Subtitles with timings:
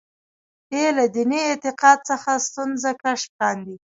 [0.69, 3.75] بې له دیني اعتقاد څخه سنتونه کشف کاندي.